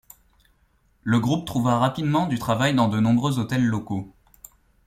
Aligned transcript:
Le 1.03 1.19
groupe 1.19 1.45
trouva 1.45 1.77
rapidement 1.77 2.25
du 2.25 2.39
travail 2.39 2.73
dans 2.73 2.87
de 2.87 2.99
nombreux 2.99 3.37
hôtels 3.37 3.63
locaux. 3.63 4.11